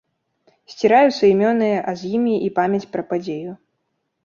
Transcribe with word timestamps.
Сціраюцца 0.73 1.23
імёны, 1.33 1.67
а 1.93 1.95
з 2.01 2.11
імі 2.21 2.35
і 2.49 2.51
памяць 2.59 2.83
пра 2.97 3.07
падзею. 3.13 3.51